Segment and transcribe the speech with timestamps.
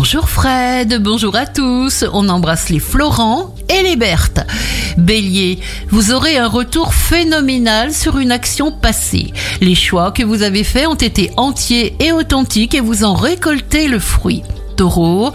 [0.00, 2.04] Bonjour Fred, bonjour à tous.
[2.12, 4.38] On embrasse les Florent et les Berthe.
[4.96, 5.58] Bélier,
[5.88, 9.32] vous aurez un retour phénoménal sur une action passée.
[9.60, 13.88] Les choix que vous avez faits ont été entiers et authentiques et vous en récoltez
[13.88, 14.44] le fruit.
[14.78, 15.32] Taureau,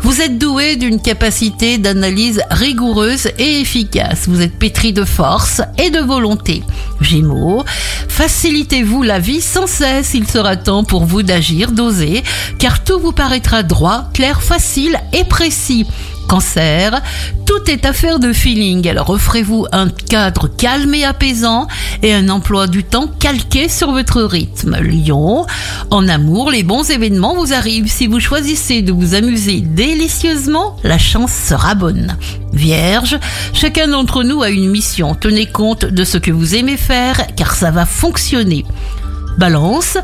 [0.00, 4.26] vous êtes doué d'une capacité d'analyse rigoureuse et efficace.
[4.26, 6.62] Vous êtes pétri de force et de volonté.
[7.02, 7.62] Gémeaux,
[8.08, 10.14] facilitez-vous la vie sans cesse.
[10.14, 12.24] Il sera temps pour vous d'agir, d'oser,
[12.58, 15.86] car tout vous paraîtra droit, clair, facile et précis.
[16.26, 17.00] Cancer,
[17.46, 18.88] tout est affaire de feeling.
[18.88, 21.68] Alors offrez-vous un cadre calme et apaisant
[22.02, 24.76] et un emploi du temps calqué sur votre rythme.
[24.80, 25.46] Lion,
[25.90, 27.90] en amour, les bons événements vous arrivent.
[27.90, 32.16] Si vous choisissez de vous amuser délicieusement, la chance sera bonne.
[32.52, 33.18] Vierge,
[33.52, 35.14] chacun d'entre nous a une mission.
[35.14, 38.64] Tenez compte de ce que vous aimez faire car ça va fonctionner.
[39.38, 39.98] Balance,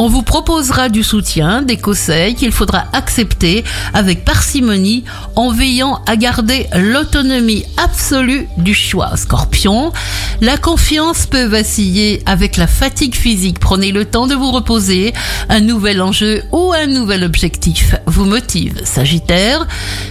[0.00, 5.04] on vous proposera du soutien, des conseils qu'il faudra accepter avec parcimonie
[5.36, 9.14] en veillant à garder l'autonomie absolue du choix.
[9.18, 9.92] Scorpion,
[10.40, 13.58] la confiance peut vaciller avec la fatigue physique.
[13.58, 15.12] Prenez le temps de vous reposer.
[15.50, 18.80] Un nouvel enjeu ou un nouvel objectif vous motive.
[18.84, 19.66] Sagittaire,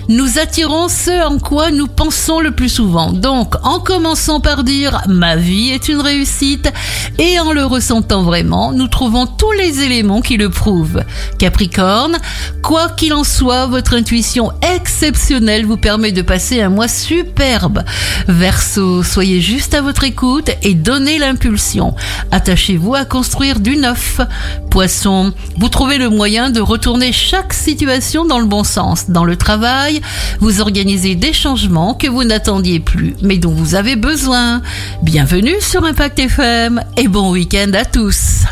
[0.08, 3.12] nous attirons ce en quoi nous pensons le plus souvent.
[3.12, 6.72] Donc, en commençant par dire ma vie est une réussite
[7.18, 11.04] et en le ressentant vraiment, nous trouvons tous les éléments qui le prouvent.
[11.38, 12.18] Capricorne,
[12.62, 17.84] quoi qu'il en soit, votre intuition exceptionnelle vous permet de passer un mois superbe.
[18.28, 21.96] Verseau, soyez juste à votre écoute et donnez l'impulsion.
[22.32, 24.22] Attachez-vous à construire du neuf.
[24.70, 29.10] Poisson, vous trouvez le moyen de retourner chaque situation dans le bon sens.
[29.10, 30.02] Dans le travail,
[30.40, 34.62] vous organisez des changements que vous n'attendiez plus, mais dont vous avez besoin.
[35.04, 38.46] Bienvenue sur Impact FM et bon week-end à tous.